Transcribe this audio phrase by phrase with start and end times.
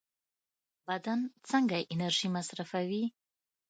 [0.87, 1.19] بدن
[1.49, 3.03] څنګه انرژي مصرفوي؟